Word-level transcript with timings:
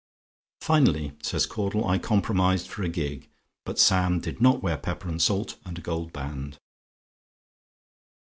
"Finally," 0.61 1.13
says 1.21 1.45
Caudle, 1.45 1.87
"I 1.87 1.99
compromised 1.99 2.67
for 2.69 2.81
a 2.81 2.89
gig; 2.89 3.29
but 3.65 3.77
Sam 3.77 4.19
did 4.19 4.41
not 4.41 4.63
wear 4.63 4.75
pepper 4.75 5.07
and 5.07 5.21
salt 5.21 5.59
and 5.63 5.77
a 5.77 5.81
gold 5.81 6.11
band." 6.11 6.57